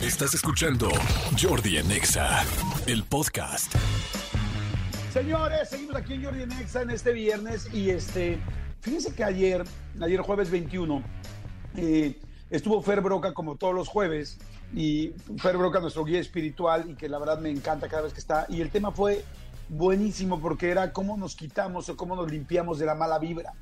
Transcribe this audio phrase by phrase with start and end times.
[0.00, 0.88] Estás escuchando
[1.38, 2.42] Jordi Anexa,
[2.86, 3.70] el podcast.
[5.12, 8.40] Señores, seguimos aquí en Jordi Anexa en este viernes y este,
[8.80, 9.62] fíjense que ayer,
[10.00, 11.02] ayer jueves 21,
[11.76, 12.18] eh,
[12.48, 14.38] estuvo Fer Broca como todos los jueves
[14.74, 18.20] y Fer Broca nuestro guía espiritual y que la verdad me encanta cada vez que
[18.20, 19.22] está y el tema fue
[19.68, 23.52] buenísimo porque era cómo nos quitamos o cómo nos limpiamos de la mala vibra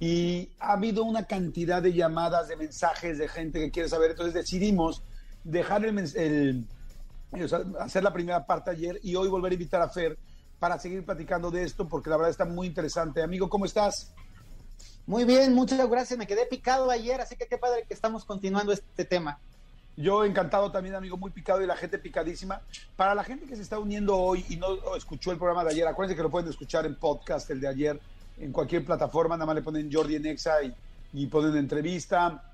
[0.00, 4.10] y ha habido una cantidad de llamadas, de mensajes de gente que quiere saber.
[4.12, 5.02] Entonces decidimos
[5.44, 6.66] dejar el,
[7.80, 10.18] hacer la primera parte ayer y hoy volver a invitar a Fer
[10.58, 13.22] para seguir platicando de esto porque la verdad está muy interesante.
[13.22, 14.12] Amigo, ¿cómo estás?
[15.06, 16.18] Muy bien, muchas gracias.
[16.18, 19.40] Me quedé picado ayer, así que qué padre que estamos continuando este tema.
[19.96, 22.62] Yo encantado también, amigo, muy picado y la gente picadísima.
[22.96, 25.86] Para la gente que se está uniendo hoy y no escuchó el programa de ayer,
[25.86, 28.00] acuérdense que lo pueden escuchar en podcast, el de ayer,
[28.38, 30.54] en cualquier plataforma, nada más le ponen Jordi en Exa
[31.12, 32.51] y, ponen entrevista,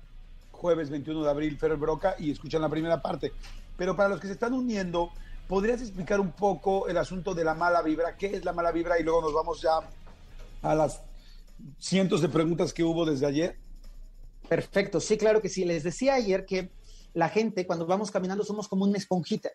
[0.59, 3.31] jueves 21 de abril, Ferrer Broca, y escuchan la primera parte.
[3.77, 5.09] Pero para los que se están uniendo,
[5.47, 8.17] ¿podrías explicar un poco el asunto de la mala vibra?
[8.17, 8.99] ¿Qué es la mala vibra?
[8.99, 9.79] Y luego nos vamos ya
[10.61, 11.01] a las
[11.79, 13.57] cientos de preguntas que hubo desde ayer.
[14.49, 15.63] Perfecto, sí, claro que sí.
[15.63, 16.71] Les decía ayer que
[17.13, 19.49] la gente, cuando vamos caminando, somos como una esponjita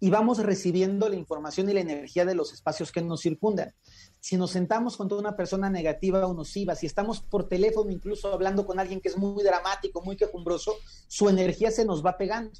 [0.00, 3.72] y vamos recibiendo la información y la energía de los espacios que nos circundan.
[4.20, 8.32] Si nos sentamos con toda una persona negativa o nociva, si estamos por teléfono incluso
[8.32, 10.74] hablando con alguien que es muy dramático, muy quejumbroso,
[11.06, 12.52] su energía se nos va pegando.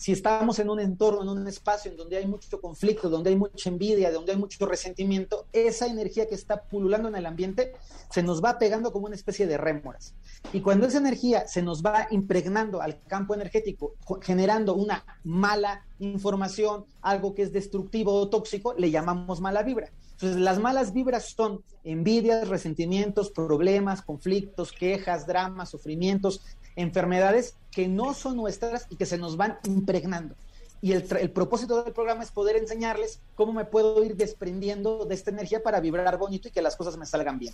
[0.00, 3.36] Si estamos en un entorno, en un espacio en donde hay mucho conflicto, donde hay
[3.36, 7.74] mucha envidia, donde hay mucho resentimiento, esa energía que está pululando en el ambiente
[8.08, 10.14] se nos va pegando como una especie de rémoras.
[10.54, 16.86] Y cuando esa energía se nos va impregnando al campo energético, generando una mala información,
[17.02, 19.92] algo que es destructivo o tóxico, le llamamos mala vibra.
[20.12, 26.42] Entonces, las malas vibras son envidias, resentimientos, problemas, conflictos, quejas, dramas, sufrimientos,
[26.80, 30.34] enfermedades que no son nuestras y que se nos van impregnando.
[30.82, 35.30] Y el, propósito del programa es poder enseñarles cómo me puedo ir desprendiendo de esta
[35.30, 37.52] energía para vibrar bonito y que las cosas me salgan bien.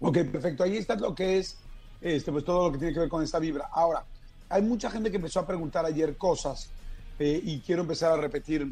[0.00, 0.64] Ok, perfecto.
[0.64, 1.56] Ahí está lo que es
[2.00, 3.68] este, pues todo lo que tiene que ver con esta vibra.
[3.72, 4.04] Ahora,
[4.48, 6.68] hay mucha gente que empezó a preguntar ayer cosas
[7.18, 8.70] eh, y quiero empezar a repetir,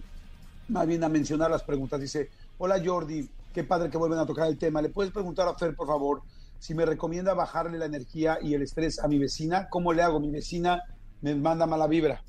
[0.68, 2.00] más bien a mencionar las preguntas.
[2.00, 4.82] Dice, hola Jordi, qué padre que vuelven a tocar el tema.
[4.82, 6.22] ¿Le puedes preguntar a Fer, por favor,
[6.58, 9.68] si me recomienda bajarle la energía y el estrés a mi vecina?
[9.68, 10.20] ¿Cómo le hago?
[10.20, 10.82] Mi vecina
[11.20, 12.22] me manda mala vibra.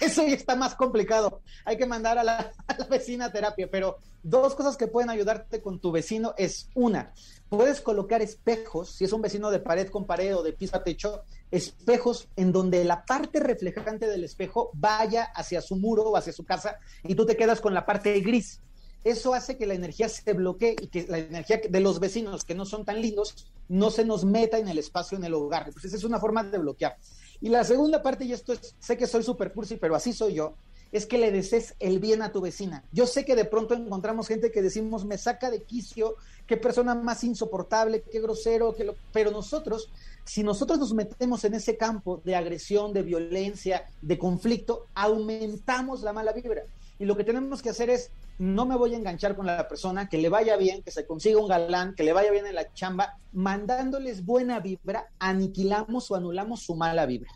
[0.00, 1.42] Eso ya está más complicado.
[1.64, 2.52] Hay que mandar a la,
[2.88, 7.12] vecina a terapia, pero dos cosas que pueden ayudarte con tu vecino es una,
[7.48, 10.82] puedes colocar espejos, si es un vecino de pared con pared o de piso a
[10.82, 16.32] techo, espejos en donde la parte reflejante del espejo vaya hacia su muro o hacia
[16.32, 18.60] su casa y tú te quedas con la parte gris.
[19.04, 22.54] Eso hace que la energía se bloquee y que la energía de los vecinos que
[22.54, 25.64] no son tan lindos no se nos meta en el espacio, en el hogar.
[25.68, 26.96] Entonces es una forma de bloquear.
[27.40, 30.34] Y la segunda parte, y esto es, sé que soy super cursi, pero así soy
[30.34, 30.54] yo,
[30.92, 32.84] es que le desees el bien a tu vecina.
[32.92, 36.94] Yo sé que de pronto encontramos gente que decimos, me saca de quicio, qué persona
[36.94, 38.74] más insoportable, qué grosero,
[39.12, 39.88] pero nosotros,
[40.24, 46.12] si nosotros nos metemos en ese campo de agresión, de violencia, de conflicto, aumentamos la
[46.12, 46.64] mala vibra.
[46.98, 50.08] Y lo que tenemos que hacer es, no me voy a enganchar con la persona,
[50.08, 52.72] que le vaya bien, que se consiga un galán, que le vaya bien en la
[52.72, 57.30] chamba, mandándoles buena vibra, aniquilamos o anulamos su mala vibra.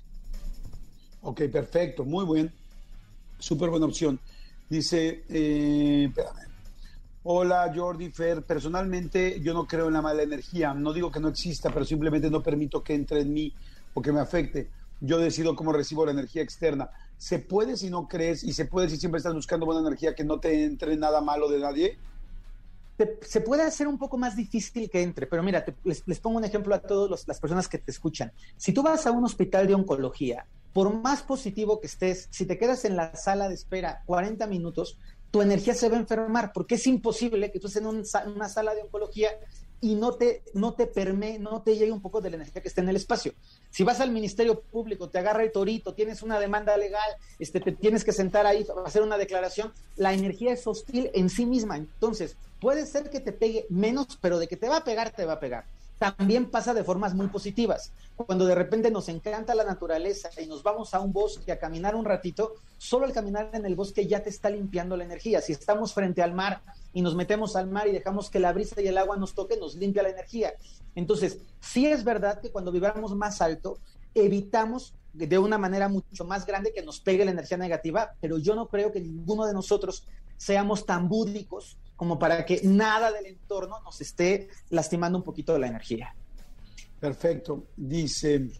[1.21, 2.51] Ok, perfecto, muy bien.
[3.39, 4.19] Súper buena opción.
[4.71, 6.49] Dice, eh, espérame.
[7.25, 11.29] Hola Jordi Fer, personalmente yo no creo en la mala energía, no digo que no
[11.29, 13.53] exista, pero simplemente no permito que entre en mí
[13.93, 14.71] o que me afecte.
[15.01, 16.89] Yo decido cómo recibo la energía externa.
[17.25, 20.25] ¿Se puede si no crees y se puede si siempre estás buscando buena energía que
[20.25, 21.97] no te entre nada malo de nadie?
[23.23, 26.75] se puede hacer un poco más difícil que entre, pero mira, les, pongo un ejemplo
[26.75, 28.31] a todas las personas que te escuchan.
[28.59, 32.59] Si tú vas a un hospital de oncología, por más positivo que estés, si te
[32.59, 34.99] quedas en la sala de espera 40 minutos,
[35.31, 38.05] tu energía se va a enfermar, porque es imposible que tú estés en un,
[38.37, 39.31] una sala de oncología
[39.85, 42.69] y no te, no te permee, no te llegue un poco de la energía que
[42.69, 43.35] está en el espacio.
[43.69, 47.73] Si vas al Ministerio Público, te agarra el torito, tienes una demanda legal, este, te
[47.73, 51.77] tienes que sentar ahí, hacer una declaración, la energía es hostil en sí misma.
[51.77, 55.27] Entonces, puede ser que te pegue menos, pero de que te va a pegar, te
[55.27, 55.67] va a pegar
[55.99, 57.93] también pasa de formas muy positivas.
[58.17, 61.95] Cuando de repente nos encanta la naturaleza y nos vamos a un bosque a caminar
[61.95, 65.41] un ratito, solo el caminar en el bosque ya te está limpiando la energía.
[65.41, 66.63] Si estamos frente al mar
[66.93, 69.57] y nos metemos al mar y dejamos que la brisa y el agua nos toque,
[69.57, 70.55] nos limpia la energía.
[70.95, 73.79] Entonces, sí es verdad que cuando vibramos más alto,
[74.15, 78.55] evitamos de una manera mucho más grande que nos pegue la energía negativa, pero yo
[78.57, 80.05] no creo que ninguno de nosotros
[80.37, 85.59] seamos tan búdicos como para que nada del entorno nos esté lastimando un poquito de
[85.59, 86.15] la energía.
[87.01, 87.65] Perfecto.
[87.75, 88.51] Dice,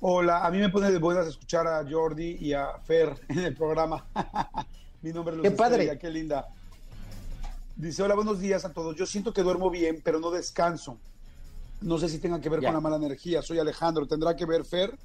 [0.00, 3.54] Hola, a mí me pone de buenas escuchar a Jordi y a Fer en el
[3.54, 4.04] programa.
[5.02, 5.84] Mi nombre es Qué padre.
[5.84, 6.48] Estrella, qué linda.
[7.76, 8.96] Dice, hola, buenos días a todos.
[8.96, 10.98] Yo siento que duermo bien, pero no descanso.
[11.82, 12.68] No sé si tenga que ver Ya.
[12.70, 13.42] con la mala energía.
[13.42, 14.08] Soy Alejandro.
[14.08, 14.98] ¿Tendrá que ver, Fer?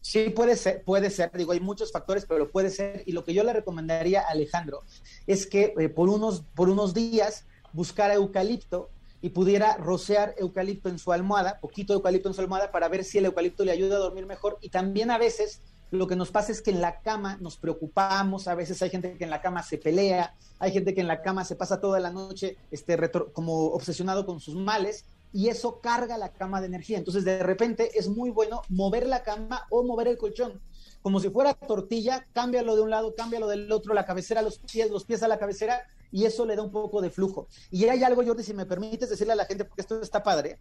[0.00, 3.02] Sí, puede ser, puede ser, digo, hay muchos factores, pero puede ser.
[3.06, 4.80] Y lo que yo le recomendaría a Alejandro
[5.26, 8.90] es que eh, por, unos, por unos días buscara eucalipto
[9.20, 13.18] y pudiera rociar eucalipto en su almohada, poquito eucalipto en su almohada, para ver si
[13.18, 14.58] el eucalipto le ayuda a dormir mejor.
[14.62, 15.60] Y también a veces
[15.90, 19.16] lo que nos pasa es que en la cama nos preocupamos, a veces hay gente
[19.18, 21.98] que en la cama se pelea, hay gente que en la cama se pasa toda
[21.98, 26.66] la noche este, retro- como obsesionado con sus males y eso carga la cama de
[26.66, 26.98] energía.
[26.98, 30.60] Entonces, de repente es muy bueno mover la cama o mover el colchón.
[31.02, 34.58] Como si fuera tortilla, cámbialo de un lado, cámbialo del otro, la cabecera a los
[34.58, 37.46] pies, los pies a la cabecera, y eso le da un poco de flujo.
[37.70, 40.58] Y hay algo, Jordi, si me permites decirle a la gente, porque esto está padre,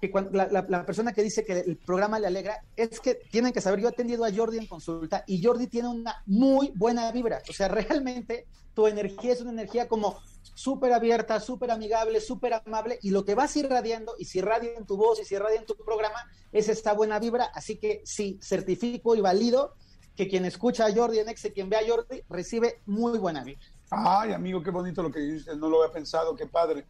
[0.00, 3.14] que cuando la, la- la persona que dice que el programa le alegra, es que
[3.30, 6.72] tienen que saber, yo he atendido a Jordi en consulta y Jordi tiene una muy
[6.74, 7.40] buena vibra.
[7.48, 7.68] O sea,
[8.04, 10.18] realmente tu energía es una energía como
[10.54, 14.86] súper abierta, súper amigable, súper amable y lo que vas irradiando y si irradia en
[14.86, 16.18] tu voz y si irradia en tu programa
[16.52, 17.46] es esta buena vibra.
[17.54, 19.74] Así que sí, certifico y valido
[20.16, 23.62] que quien escucha a Jordi en Exe, quien ve a Jordi, recibe muy buena vibra.
[23.90, 25.56] Ay, amigo, qué bonito lo que dices.
[25.56, 26.34] No lo había pensado.
[26.34, 26.84] Qué padre.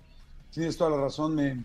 [0.53, 1.35] Tienes toda la razón.
[1.35, 1.65] Me...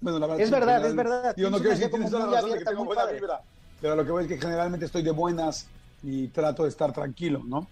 [0.00, 1.36] Bueno, la verdad Es verdad, es verdad.
[1.36, 3.20] Digo, no quiero decir que tienes toda la razón de que abierta, tengo buena padre.
[3.20, 3.42] vibra.
[3.80, 5.66] Pero lo que voy es que generalmente estoy de buenas
[6.02, 7.66] y trato de estar tranquilo, ¿no?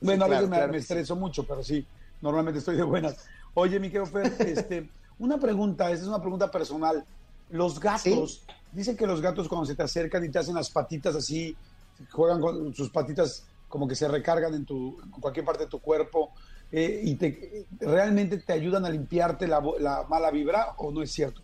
[0.00, 1.84] Bueno, a claro, veces me, claro estreso mucho, pero sí,
[2.24, 3.16] normalmente estoy de buenas.
[3.52, 7.04] Oye, mi querido Fer, este, una pregunta, esta es una pregunta personal.
[7.50, 11.14] Los gatos, dicen que los gatos cuando se te acercan y te hacen las patitas
[11.14, 11.54] así,
[12.10, 15.80] juegan con sus patitas como que se recargan en, tu, en cualquier parte de tu
[15.80, 16.32] cuerpo
[16.72, 21.12] eh, y te, realmente te ayudan a limpiarte la, la mala vibra o no es
[21.12, 21.42] cierto?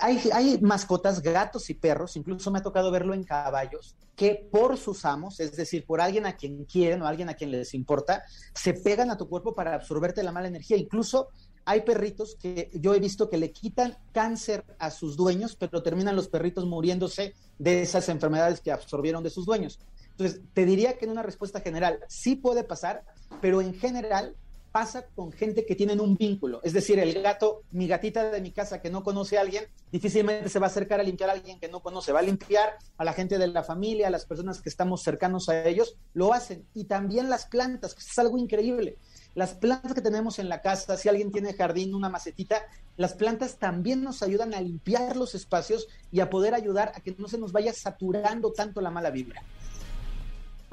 [0.00, 5.04] Hay, mascotas, gatos y perros, incluso me ha tocado verlo en caballos, que por sus
[5.04, 8.74] amos, es decir, por alguien a quien quieren o alguien a quien les importa, se
[8.74, 10.76] pegan a tu cuerpo para absorberte la mala energía.
[10.76, 11.28] Incluso
[11.64, 16.16] hay perritos que yo he visto que le quitan cáncer a sus dueños, pero terminan
[16.16, 19.80] los perritos muriéndose de esas enfermedades que absorbieron de sus dueños.
[20.10, 23.04] Entonces, te diría que en una respuesta general sí puede pasar,
[23.40, 24.36] pero en general
[24.74, 26.58] pasa con gente que tienen un vínculo.
[26.64, 30.48] Es decir, el gato, mi gatita de mi casa que no conoce a alguien, difícilmente
[30.48, 32.10] se va a acercar a limpiar a alguien que no conoce.
[32.10, 35.48] Va a limpiar a la gente de la familia, a las personas que estamos cercanos
[35.48, 36.66] a ellos, lo hacen.
[36.74, 38.98] Y también las plantas, que es algo increíble.
[39.36, 42.60] Las plantas que tenemos en la casa, si alguien tiene jardín, una macetita,
[42.96, 47.14] las plantas también nos ayudan a limpiar los espacios y a poder ayudar a que
[47.16, 49.40] no se nos vaya saturando tanto la mala vibra.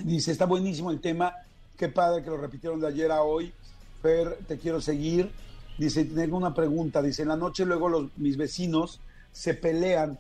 [0.04, 1.36] Dice, está buenísimo el tema.
[1.78, 3.54] Qué padre que lo repitieron de ayer a hoy.
[4.02, 5.32] Fer, te quiero seguir.
[5.78, 7.02] Dice, tengo una pregunta.
[7.02, 9.00] Dice, en la noche luego los, mis vecinos
[9.32, 10.20] se pelean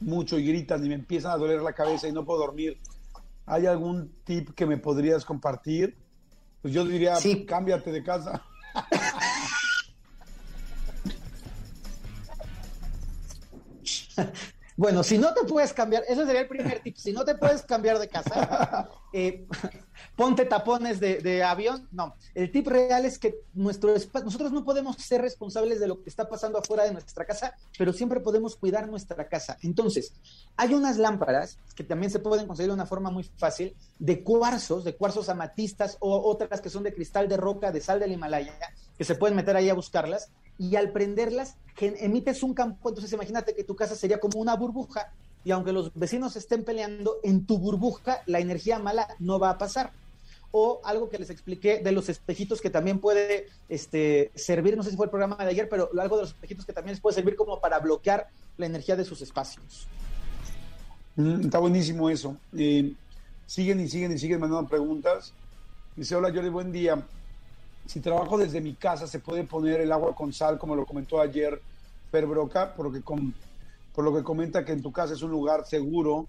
[0.00, 2.78] mucho y gritan y me empiezan a doler la cabeza y no puedo dormir.
[3.46, 5.96] ¿Hay algún tip que me podrías compartir?
[6.62, 7.44] Pues yo diría, Sí.
[7.44, 8.42] cámbiate de casa.
[14.76, 16.96] Bueno, si no te puedes cambiar, ese sería el primer tip.
[16.96, 19.46] Si no te puedes cambiar de casa, eh,
[20.20, 21.88] ponte tapones de, avión.
[21.92, 26.10] No, el tip real es que nuestro nosotros no podemos ser responsables de lo que
[26.10, 29.56] está pasando afuera de nuestra casa, pero siempre podemos cuidar nuestra casa.
[29.62, 30.12] Entonces,
[30.58, 34.84] hay unas lámparas que también se pueden conseguir de una forma muy fácil de cuarzos,
[34.84, 38.58] de cuarzos amatistas o otras que son de cristal de roca, de sal del Himalaya,
[38.98, 40.28] que se pueden meter ahí a buscarlas
[40.58, 45.10] y al prenderlas emites un campo, entonces imagínate que tu casa sería como una burbuja
[45.44, 49.56] y aunque los vecinos estén peleando, en tu burbuja la energía mala no va a
[49.56, 49.92] pasar.
[50.52, 54.90] O algo que les expliqué de los espejitos que también puede este, servir, no sé
[54.90, 57.14] si fue el programa de ayer, pero algo de los espejitos que también les puede
[57.14, 59.86] servir como para bloquear la energía de sus espacios.
[61.16, 62.36] Mm, está buenísimo eso.
[62.56, 62.92] Eh,
[63.46, 65.32] siguen y siguen y siguen mandando preguntas.
[65.94, 67.00] Dice, hola Jordi, buen día.
[67.86, 71.20] Si trabajo desde mi casa, ¿se puede poner el agua con sal, como lo comentó
[71.20, 71.60] ayer
[72.10, 72.74] Fer Broca?
[72.74, 73.32] Por lo, que com-
[73.94, 76.26] por lo que comenta que en tu casa es un lugar seguro,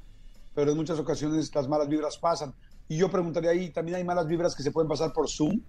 [0.54, 2.54] pero en muchas ocasiones las malas vibras pasan.
[2.92, 5.62] Y yo preguntaría ahí, ¿también hay malas vibras que se pueden pasar por Zoom?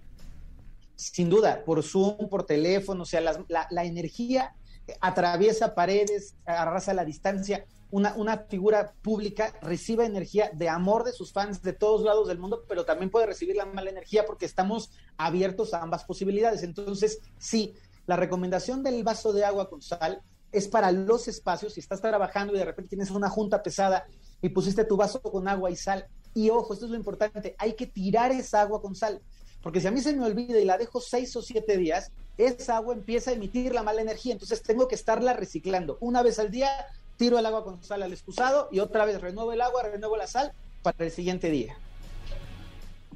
[0.93, 4.53] Sin duda, por Zoom, por teléfono, o sea, la, la energía
[4.99, 7.63] atraviesa paredes, arrasa la distancia.
[7.91, 12.39] Una, una figura pública recibe energía de amor de sus fans de todos lados del
[12.39, 16.61] mundo, pero también puede recibir la mala energía porque estamos abiertos a ambas posibilidades.
[16.61, 17.73] Entonces, sí,
[18.05, 21.75] la recomendación del vaso de agua con sal es para los espacios.
[21.75, 24.07] Si estás trabajando y de repente tienes una junta pesada
[24.41, 27.73] y pusiste tu vaso con agua y sal, y ojo, esto es lo importante, hay
[27.73, 29.21] que tirar esa agua con sal.
[29.61, 32.77] Porque si a mí se me olvida y la dejo seis o siete días, esa
[32.77, 34.33] agua empieza a emitir la mala energía.
[34.33, 35.97] Entonces tengo que estarla reciclando.
[36.01, 36.69] Una vez al día
[37.17, 40.27] tiro el agua con sal al excusado y otra vez renuevo el agua, renuevo la
[40.27, 41.77] sal para el siguiente día.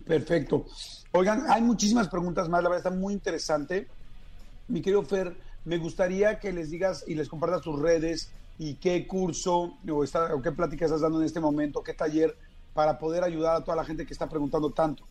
[0.06, 0.66] Perfecto.
[1.12, 3.88] Oigan, hay muchísimas preguntas más, la verdad está muy interesante.
[4.70, 9.06] Mi querido Fer, me gustaría que les digas y les compartas tus redes y qué
[9.06, 12.38] curso o, o qué plática estás dando en este momento, qué taller,
[12.78, 15.04] para poder ayudar a toda la gente que está preguntando tanto.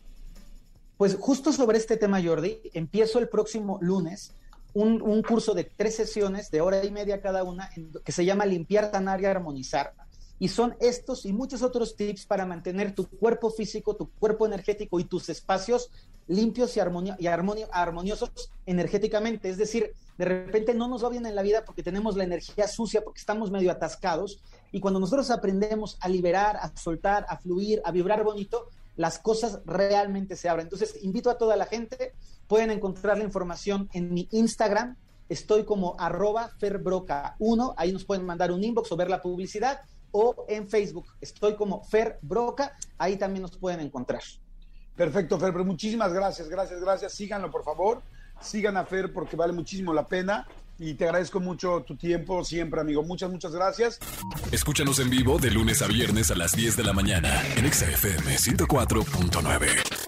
[0.95, 4.31] Pues justo sobre este tema, Jordi, empiezo el próximo lunes
[4.73, 7.69] un, un, curso de tres sesiones de hora y media cada una
[8.05, 9.93] que se llama Limpiar, Sanar y Armonizar.
[10.39, 14.99] Y son estos y muchos otros tips para mantener tu cuerpo físico, tu cuerpo energético
[14.99, 15.89] y tus espacios
[16.27, 19.49] limpios y, armonio, y armonio, armoniosos energéticamente.
[19.49, 22.67] Es decir, de repente no nos va bien en la vida porque tenemos la energía
[22.67, 24.41] sucia, porque estamos medio atascados.
[24.71, 29.61] Y cuando nosotros aprendemos a liberar, a soltar, a fluir, a vibrar bonito, las cosas
[29.65, 30.65] realmente se abren.
[30.65, 32.13] Entonces, invito a toda la gente,
[32.47, 34.97] pueden encontrar la información en mi Instagram,
[35.29, 39.81] estoy como arroba ferbroca1, ahí nos pueden mandar un inbox o ver la publicidad,
[40.17, 44.21] o en Facebook, estoy como ferbroca, ahí también nos pueden encontrar.
[44.95, 47.13] Perfecto, Fer, pero muchísimas gracias, gracias, gracias.
[47.13, 48.01] Síganlo, por favor.
[48.41, 50.47] Sigan a Fer porque vale muchísimo la pena.
[50.79, 53.01] Y te agradezco mucho tu tiempo siempre, amigo.
[53.03, 53.99] Muchas, muchas gracias.
[54.51, 58.35] Escúchanos en vivo de lunes a viernes a las 10 de la mañana en XFM
[58.35, 60.06] 104.9.